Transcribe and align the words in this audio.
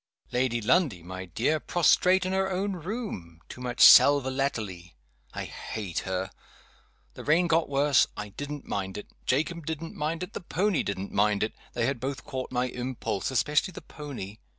Lady 0.31 0.61
Lundie, 0.61 1.03
my 1.03 1.25
dear, 1.25 1.59
prostrate 1.59 2.25
in 2.25 2.33
her 2.33 2.49
own 2.51 2.71
room 2.73 3.39
too 3.47 3.61
much 3.61 3.81
sal 3.81 4.19
volatile. 4.19 4.81
I 5.35 5.43
hate 5.45 5.99
her. 5.99 6.31
The 7.13 7.23
rain 7.23 7.45
got 7.45 7.69
worse. 7.69 8.07
I 8.17 8.29
didn't 8.29 8.65
mind 8.65 8.97
it. 8.97 9.09
Jacob 9.27 9.67
didn't 9.67 9.93
mind 9.93 10.23
it. 10.23 10.33
The 10.33 10.41
pony 10.41 10.81
didn't 10.81 11.11
mind 11.11 11.43
it. 11.43 11.53
They 11.73 11.85
had 11.85 11.99
both 11.99 12.23
caught 12.25 12.51
my 12.51 12.65
impulse 12.69 13.29
especially 13.29 13.73
the 13.73 13.81
pony. 13.81 14.37